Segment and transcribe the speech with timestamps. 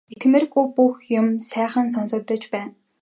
[0.13, 2.71] Итгэмээргүй бүх юм сайхан сонсогдож байна.